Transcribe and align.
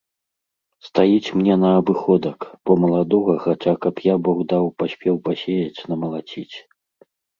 Стаіць 0.87 1.33
мне 1.41 1.57
на 1.63 1.69
абыходак, 1.81 2.39
бо 2.69 2.77
маладога 2.85 3.35
хаця 3.43 3.73
каб 3.87 3.95
я, 4.07 4.15
бог 4.29 4.37
даў, 4.55 4.65
паспеў 4.81 5.15
пасеяць, 5.29 5.85
намалаціць. 5.93 6.55